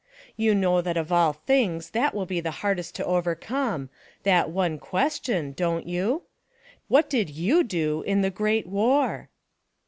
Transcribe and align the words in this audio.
You 0.35 0.55
know 0.55 0.81
tlhat 0.81 0.97
of 0.99 1.11
all 1.11 1.31
things 1.33 1.91
that 1.91 2.15
will 2.15 2.25
be 2.25 2.41
the 2.41 2.49
hardest 2.65 2.95
to 2.95 3.05
overcome, 3.05 3.91
that 4.23 4.49
one 4.49 4.79
question, 4.79 5.51
don't 5.51 5.85
you?— 5.85 6.23
what 6.87 7.07
did 7.07 7.29
you 7.29 7.63
do 7.63 8.01
in 8.01 8.23
the 8.23 8.31
great 8.31 8.65
WAR? 8.65 9.29